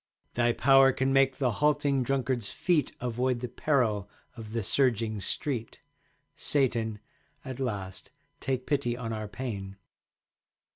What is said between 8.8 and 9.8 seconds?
on our pain.